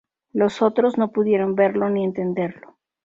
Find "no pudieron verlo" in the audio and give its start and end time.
0.97-1.87